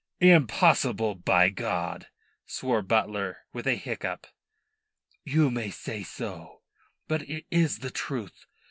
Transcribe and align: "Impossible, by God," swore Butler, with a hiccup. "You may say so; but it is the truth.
"Impossible, 0.19 1.13
by 1.13 1.49
God," 1.49 2.07
swore 2.47 2.81
Butler, 2.81 3.45
with 3.53 3.67
a 3.67 3.75
hiccup. 3.75 4.25
"You 5.23 5.51
may 5.51 5.69
say 5.69 6.01
so; 6.01 6.63
but 7.07 7.21
it 7.29 7.45
is 7.51 7.77
the 7.77 7.91
truth. 7.91 8.47